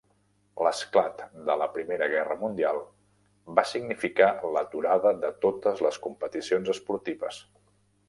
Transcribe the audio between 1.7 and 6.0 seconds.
Primera Guerra Mundial va significar l'aturada de totes